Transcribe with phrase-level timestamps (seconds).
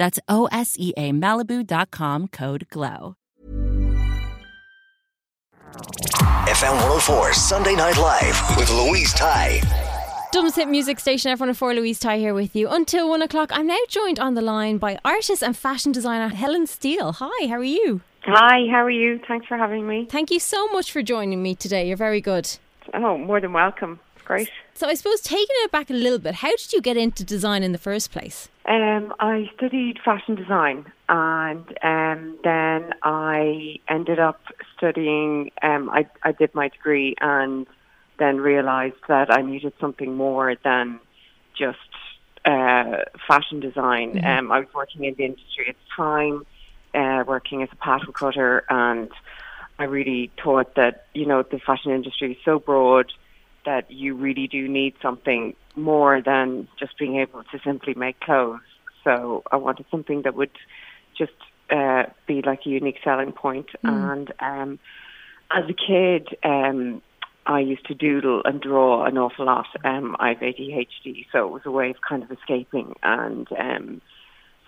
[0.00, 3.16] That's O S E A Malibu.com code GLOW.
[6.48, 9.60] FM 104 Sunday Night Live with Louise Ty.
[10.32, 13.50] Dublin's hit music station F104 Louise Ty here with you until one o'clock.
[13.52, 17.12] I'm now joined on the line by artist and fashion designer Helen Steele.
[17.18, 18.00] Hi, how are you?
[18.24, 19.20] Hi, how are you?
[19.28, 20.06] Thanks for having me.
[20.10, 21.86] Thank you so much for joining me today.
[21.86, 22.56] You're very good.
[22.94, 24.00] Oh, more than welcome.
[24.24, 24.48] Great.
[24.72, 27.62] So I suppose taking it back a little bit, how did you get into design
[27.62, 28.48] in the first place?
[28.70, 34.40] Um, I studied fashion design and um, then I ended up
[34.76, 37.66] studying, um, I, I did my degree and
[38.20, 41.00] then realised that I needed something more than
[41.58, 41.78] just
[42.44, 44.14] uh, fashion design.
[44.14, 44.26] Mm-hmm.
[44.26, 46.46] Um, I was working in the industry at the time,
[46.94, 49.10] uh, working as a pattern cutter, and
[49.80, 53.12] I really thought that, you know, the fashion industry is so broad
[53.66, 58.60] that you really do need something more than just being able to simply make clothes.
[59.10, 60.56] So I wanted something that would
[61.18, 61.32] just
[61.70, 63.66] uh, be like a unique selling point.
[63.84, 64.78] And um,
[65.50, 67.02] as a kid, um,
[67.46, 69.66] I used to doodle and draw an awful lot.
[69.84, 72.94] Um, I have ADHD, so it was a way of kind of escaping.
[73.02, 74.00] And um,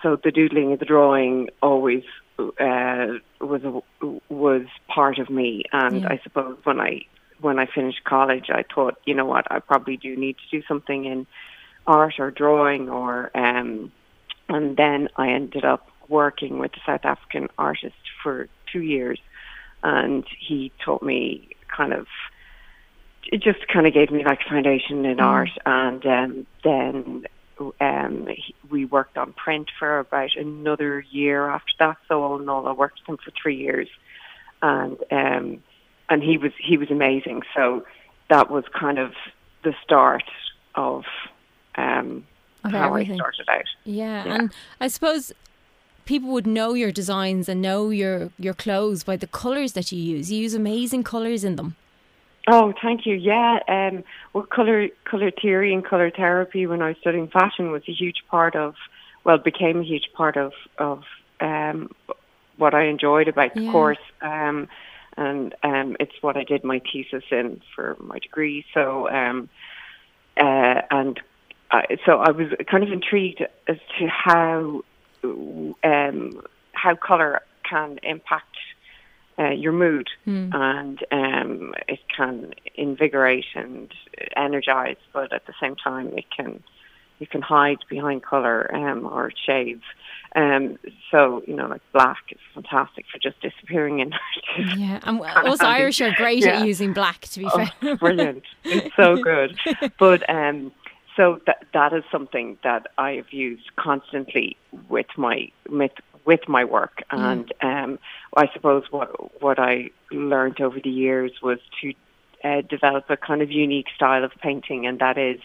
[0.03, 2.03] so the doodling and the drawing always
[2.39, 5.65] uh, was a, was part of me.
[5.73, 6.09] And Yeah.
[6.09, 7.03] I suppose when I
[7.41, 10.65] when I finished college, I thought, you know what, I probably do need to do
[10.67, 11.27] something in
[11.87, 13.91] art or drawing or um
[14.53, 19.19] and then I ended up working with a South African artist for two years.
[19.83, 22.07] And he taught me kind of
[23.25, 25.51] it just kind of gave me like a foundation in art.
[25.65, 27.25] And um then
[27.81, 31.97] um he, we worked on print for about another year after that.
[32.09, 33.89] So all in all I worked with him for three years.
[34.61, 35.63] And um
[36.11, 37.43] and he was he was amazing.
[37.57, 37.85] So
[38.29, 39.13] that was kind of
[39.65, 40.31] the start
[40.75, 41.05] of
[41.77, 42.27] um
[42.65, 43.15] Of how everything.
[43.15, 43.65] I started out.
[43.85, 44.35] Yeah, Yeah.
[44.35, 45.33] and I suppose
[46.05, 49.99] people would know your designs and know your your clothes by the colours that you
[50.01, 50.31] use.
[50.31, 51.77] You use amazing colours in them.
[52.49, 53.15] Oh, thank you.
[53.15, 54.03] Yeah, um,
[54.33, 58.23] well, color color theory and color therapy when I was studying fashion was a huge
[58.29, 58.75] part of,
[59.25, 61.05] well, became a huge part of of
[61.41, 61.91] um,
[62.57, 63.71] what I enjoyed about the Yeah.
[63.73, 64.69] course, um,
[65.17, 68.65] and um, it's what I did my thesis in for my degree.
[68.75, 69.49] So, um,
[70.37, 71.21] uh, and
[71.73, 74.83] I, so I was kind of intrigued as to how
[75.25, 78.57] um, how color can impact
[79.39, 83.93] uh, your mood, and um, it can invigorate and
[84.37, 86.63] energize, but at the same time, it can
[87.19, 89.85] you can hide behind color um, or shades.
[90.35, 90.79] Um,
[91.11, 94.13] so you know, like black is fantastic for just disappearing in.
[94.77, 95.61] Yeah, and us.
[95.63, 96.61] Irish are great Yeah.
[96.61, 97.21] at using black.
[97.23, 98.43] To be Oh, fair, brilliant!
[98.65, 99.57] It's so good.
[99.99, 100.73] But um,
[101.17, 101.41] so
[101.73, 104.57] that is something that I have used constantly
[104.89, 105.93] with my with
[106.25, 107.99] with my work, and um,
[108.37, 111.95] I suppose what what I learned over the years was to
[112.45, 115.41] uh, develop a kind of unique style of painting, and that is,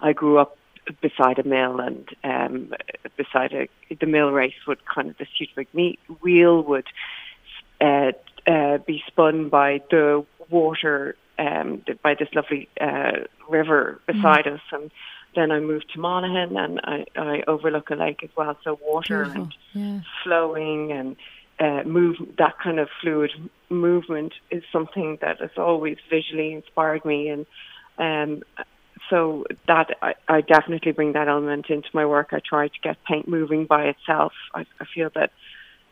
[0.00, 0.56] I grew up
[1.00, 2.74] beside a mill, and um,
[3.16, 5.68] beside a the mill race would kind of the huge big
[6.20, 6.86] wheel would
[7.80, 8.12] uh,
[8.46, 14.90] uh, be spun by the water um, by this lovely uh, river beside us, and
[15.34, 19.24] then I moved to Monaghan, and I, I overlook a lake as well, so water
[19.24, 20.00] Beautiful, and yeah.
[20.24, 21.16] flowing and
[21.58, 23.30] uh, move that kind of fluid
[23.68, 27.46] movement is something that has always visually inspired me, and
[27.98, 28.42] um,
[29.08, 32.28] so that I, I definitely bring that element into my work.
[32.32, 34.32] I try to get paint moving by itself.
[34.54, 35.32] I, I feel that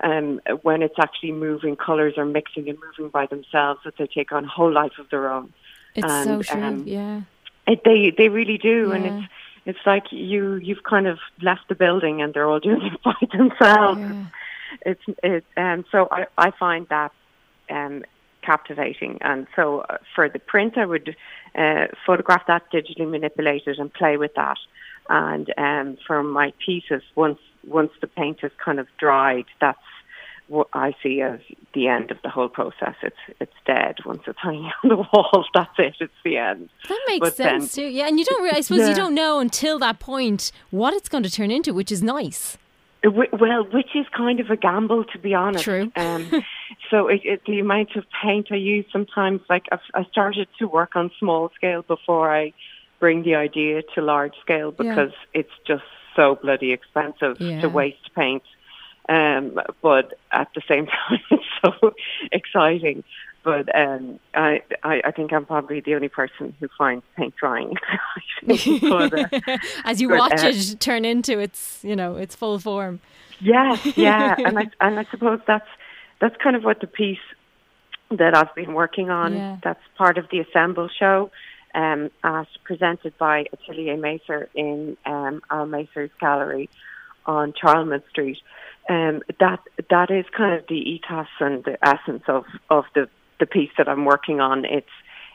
[0.00, 4.32] um, when it's actually moving, colors are mixing and moving by themselves, that they take
[4.32, 5.52] on a whole life of their own.
[5.94, 6.62] It's and, so true.
[6.62, 7.22] um, yeah.
[7.68, 9.24] It, they they really do, and it's
[9.66, 13.14] it's like you you've kind of left the building and they're all doing it by
[13.36, 14.00] themselves.
[14.00, 14.14] Yeah.
[14.86, 17.12] It's it um so I I find that
[17.70, 18.04] um
[18.42, 21.14] captivating, and so uh, for the print I would
[21.54, 24.58] uh, photograph that digitally manipulate it and play with that,
[25.10, 29.78] and um for my pieces once once the paint is kind of dried, that's
[30.48, 31.40] what I see as
[31.74, 32.94] the end of the whole process.
[33.02, 35.44] It's it's dead once it's hanging on the wall.
[35.54, 35.96] That's it.
[36.00, 36.68] It's the end.
[36.88, 37.82] That makes But then- sense too.
[37.86, 38.88] Yeah, and you don't really, I suppose Yeah.
[38.90, 42.58] you don't know until that point what it's going to turn into, which is nice.
[43.04, 45.62] Well, which is kind of a gamble, to be honest.
[45.62, 45.92] True.
[45.94, 46.28] Um,
[46.90, 50.66] so it, it, the amount of paint I use sometimes, like I've, I started to
[50.66, 52.52] work on small scale before I
[52.98, 54.90] bring the idea to large scale Yeah.
[54.90, 55.84] because it's just
[56.16, 57.60] so bloody expensive Yeah.
[57.60, 58.42] to waste paint.
[59.08, 61.94] Um, but at the same time, it's so
[62.30, 63.04] exciting.
[63.44, 67.74] But um, I, I, I think I'm probably the only person who finds paint drying
[68.44, 68.80] exciting.
[68.90, 72.58] but, uh, As you But, watch uh, it turn into its, you know, its full
[72.58, 73.00] form.
[73.40, 75.68] Yeah, yeah, and I and I suppose that's
[76.20, 77.18] that's kind of what the piece
[78.10, 79.34] that I've been working on.
[79.34, 79.56] Yeah.
[79.62, 81.30] That's part of the Assemble show,
[81.74, 86.68] um, as presented by Atelier Maser in um, Al Maser's gallery
[87.26, 88.38] on Charlemont Street.
[88.88, 93.08] Um, that that is kind of the ethos and the essence of of the
[93.38, 94.64] the piece that I'm working on.
[94.64, 94.86] It's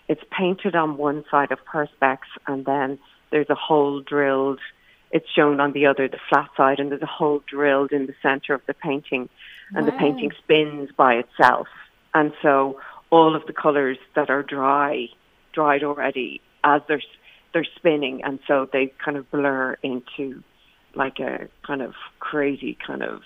[0.07, 2.99] it's painted on one side of perspex, and then
[3.31, 4.59] there's a hole drilled
[5.13, 8.15] it's shown on the other, the flat side, and there's a hole drilled in the
[8.23, 9.29] center of the painting,
[9.75, 11.67] and the painting spins by itself.
[12.15, 15.09] And so all of the colors that are dry,
[15.53, 17.03] dried already, as they're
[17.53, 20.43] they're spinning, and so they kind of blur into
[20.95, 23.21] like a kind of crazy kind of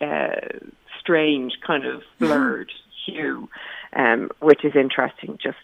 [0.00, 0.58] uh,
[1.00, 2.70] strange kind of blurred
[3.04, 3.48] hue,
[3.94, 5.38] um, which is interesting.
[5.42, 5.56] Just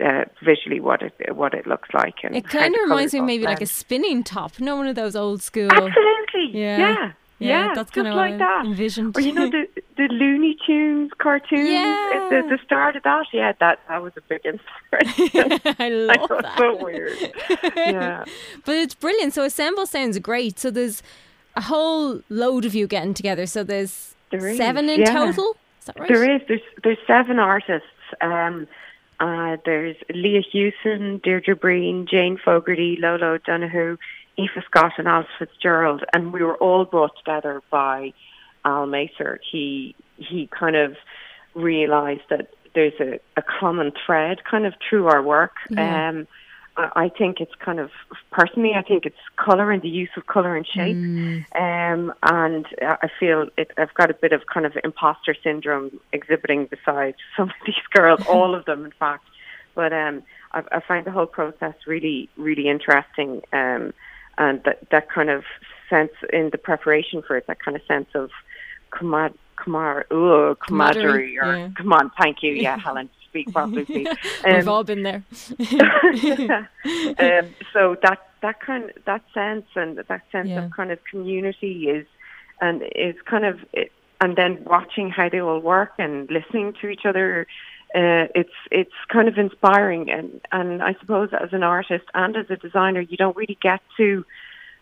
[0.00, 3.44] uh, visually, what it what it looks like, and It kind of reminds me maybe
[3.44, 4.60] like a spinning top.
[4.60, 5.70] No one of those old school.
[5.70, 6.50] Absolutely.
[6.52, 6.78] Yeah.
[6.78, 7.12] Yeah.
[7.38, 7.72] Yeah.
[7.74, 8.64] that's kinda like I that.
[8.64, 9.16] envisioned.
[9.16, 11.68] Or you know the the Looney Tunes cartoons.
[11.70, 12.10] Yeah.
[12.14, 13.26] at The, the start of that.
[13.32, 15.60] Yeah, that that was a big inspiration.
[15.64, 16.58] I I love thought that.
[16.58, 17.16] so weird.
[17.76, 18.24] Yeah.
[18.64, 19.34] But it's brilliant.
[19.34, 20.58] So Assemble sounds great.
[20.58, 21.02] So there's
[21.56, 23.46] a whole load of you getting together.
[23.46, 25.12] So there's There seven in yeah.
[25.12, 25.56] total.
[25.80, 26.08] Is that right?
[26.08, 26.40] There is.
[26.48, 27.88] There's there's seven artists.
[28.20, 28.66] Um,
[29.20, 33.96] uh, there's Leah Hewson, Deirdre Breen, Jane Fogarty, Lolo Donahue,
[34.38, 38.12] Aoife Scott, and Alice Fitzgerald, and we were all brought together by
[38.64, 39.38] Al Maser.
[39.50, 40.96] He he kind of
[41.54, 45.52] realised that there's a, a common thread kind of through our work.
[45.70, 46.08] Yeah.
[46.08, 46.26] Um,
[46.76, 47.90] I think it's kind of
[48.32, 50.96] personally, I think it's color and the use of color and shape.
[51.54, 56.66] Um, and I feel it, I've got a bit of kind of imposter syndrome exhibiting
[56.66, 59.24] beside some of these girls, all of them, in fact.
[59.76, 63.42] But um, I, I find the whole process really, really interesting.
[63.52, 63.94] Um,
[64.36, 65.44] and that, that kind of
[65.88, 68.30] sense in the preparation for it, that kind of sense of
[68.98, 71.68] comad, comar, ooh, camaraderie, or yeah.
[71.76, 74.08] come on, thank you, yeah, Helen, speak properly, please.
[74.44, 75.22] We've Um, all been there.
[77.18, 80.64] um, so that that kind of, that sense and that sense Yeah.
[80.66, 82.06] of kind of community is
[82.60, 83.90] and is kind of it,
[84.20, 87.46] and then watching how they all work and listening to each other
[87.94, 92.46] uh, it's it's kind of inspiring and and I suppose as an artist and as
[92.50, 94.24] a designer you don't really get to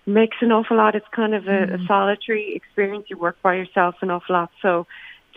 [0.07, 0.95] mix an awful lot.
[0.95, 3.07] It's kind of a, a solitary experience.
[3.09, 4.51] You work by yourself an awful lot.
[4.61, 4.87] So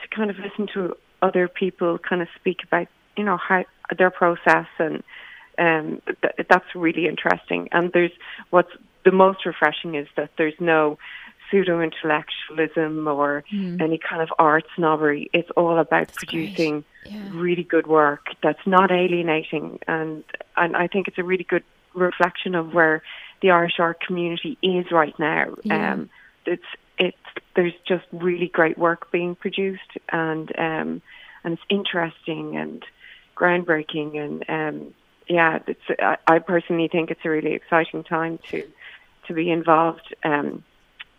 [0.01, 3.63] to kind of listen to other people kind of speak about you know how
[3.97, 5.03] their process and
[5.57, 7.69] um, th- that's really interesting.
[7.71, 8.11] And there's
[8.49, 8.71] what's
[9.05, 10.97] the most refreshing is that there's no
[11.49, 13.43] pseudo intellectualism or
[13.79, 15.29] any kind of art snobbery.
[15.31, 17.29] It's all about producing Yeah.
[17.29, 20.23] really good work that's not alienating, and
[20.57, 23.03] and I think it's a really good reflection of where
[23.41, 25.55] the Irish art community is right now.
[25.63, 25.93] Yeah.
[25.93, 26.09] Um,
[26.45, 26.63] it's
[26.97, 27.17] it's
[27.55, 31.01] there's just really great work being produced, and um,
[31.45, 32.83] and it's interesting and
[33.35, 34.93] groundbreaking and um
[35.29, 38.63] yeah it's I, I personally think it's a really exciting time to
[39.27, 40.63] to be involved um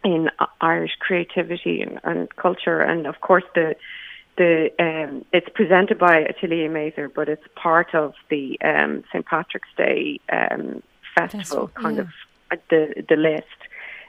[0.04, 0.30] in
[0.61, 3.76] Irish creativity and, and culture and of course the
[4.37, 9.68] the um it's presented by Atelier Maser but it's part of the um St Patrick's
[9.76, 10.82] Day um
[11.16, 12.02] festival Festival, kind yeah.
[12.02, 12.08] of
[12.52, 13.46] uh, the the list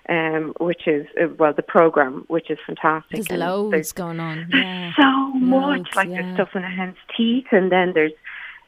[0.09, 3.11] um, which is uh, well the program, which is fantastic.
[3.11, 4.49] There's And loads there's going on.
[4.53, 4.93] Yeah.
[4.95, 5.95] so much.
[5.95, 6.21] Like yeah.
[6.21, 8.13] there's stuff in a hen's teeth, and then there's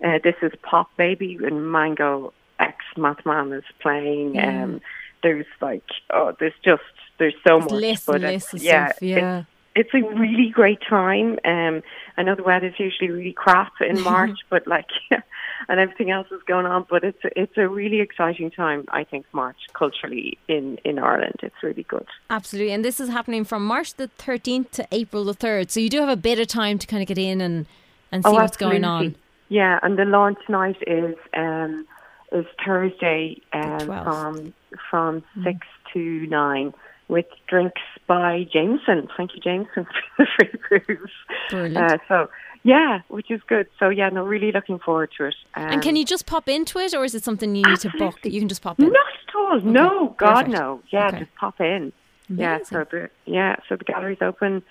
[0.04, 4.36] uh, this is Pop Baby and Mango X Mathman is playing.
[4.36, 4.64] Yeah.
[4.64, 4.82] Um,
[5.24, 6.84] there's like oh, there's just
[7.20, 7.82] there's so There's much.
[7.82, 9.02] lists but it's- lists yeah, stuff.
[9.02, 9.40] Yeah.
[9.40, 11.40] it's a really great time.
[11.46, 11.84] Um,
[12.18, 14.88] I know the weather's usually really crap in March, but like,
[15.70, 16.86] and everything else is going on.
[16.90, 18.86] But it's a, it's a really exciting time.
[18.90, 22.08] I think March culturally in in Ireland, it's really good.
[22.30, 22.74] Absolutely.
[22.74, 25.72] And this is happening from March the 13th to April the 3rd.
[25.72, 27.66] So you do have a bit of time to kind of get in and,
[28.12, 29.16] and see what's going on.
[29.16, 29.20] Oh.
[29.52, 31.88] Yeah, and the launch night is um,
[32.32, 34.54] is Thursday um, from
[34.90, 35.44] from Mm.
[35.44, 36.74] six to nine
[37.10, 39.10] with drinks by Jameson.
[39.18, 39.86] Thank you, Jameson,
[40.16, 41.10] for the free booze.
[41.50, 41.78] Brilliant.
[41.78, 42.30] Uh, so
[42.64, 43.68] yeah, which is good.
[43.80, 45.36] So yeah, no, really looking forward to it.
[45.56, 47.90] Um, and can you just pop into it or is it something you need to
[47.98, 48.20] book?
[48.24, 48.88] You can just pop in.
[48.88, 48.96] Not
[49.28, 49.60] at all.
[49.62, 50.50] No, God, perfect.
[50.52, 50.82] no.
[50.92, 51.20] Yeah, Okay.
[51.20, 51.92] just pop in.
[52.32, 54.62] Yeah, so the yeah, so the gallery's open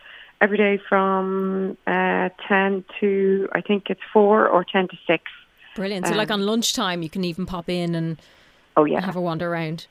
[0.41, 5.25] every day from uh, ten to I think it's four or ten to six.
[5.75, 6.07] Brilliant.
[6.07, 8.21] So, like Um, on lunchtime, you can even pop in and
[8.77, 9.87] Oh yeah, have a wander around.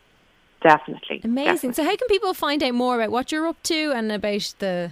[0.62, 1.22] Definitely.
[1.24, 1.72] Amazing.
[1.72, 1.74] definitely.
[1.74, 4.92] So, how can people find out more about what you're up to and about the.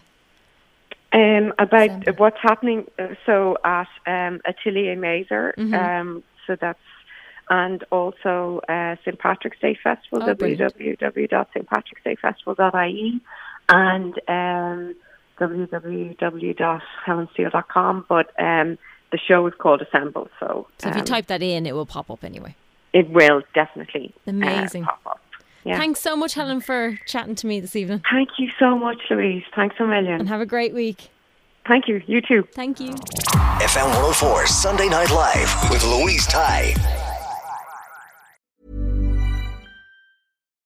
[1.14, 2.86] Um, about what's happening.
[3.00, 5.74] uh, So at um, Atelier Maser, Mm-hmm.
[5.74, 6.80] um, so that's
[7.50, 13.22] and also uh, St Patrick's Day Festival, Oh, www.stpatricksdayfestival.ie,
[13.70, 14.96] and um,
[15.40, 18.06] www.helensteele.com.
[18.10, 18.78] But um,
[19.12, 21.86] the show is called Assemble, so, So, if you um, type that in, it will
[21.86, 22.56] pop up anyway.
[22.94, 24.86] it will definitely uh, Amazing.
[24.86, 25.20] pop up.
[25.66, 25.78] Yeah.
[25.78, 28.04] Thanks so much, Helen, for chatting to me this evening.
[28.12, 29.44] Thank you so much, Louise.
[29.56, 30.20] Thanks a million.
[30.20, 31.10] And have a great week.
[31.68, 32.04] Thank you.
[32.06, 32.48] You too.
[32.54, 32.92] Thank you.
[32.92, 36.76] FM 104 Sunday Night Live with Louise Ty.